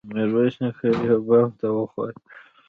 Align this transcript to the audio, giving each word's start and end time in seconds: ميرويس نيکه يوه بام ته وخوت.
ميرويس 0.13 0.55
نيکه 0.61 0.87
يوه 1.07 1.19
بام 1.27 1.49
ته 1.59 1.67
وخوت. 1.77 2.15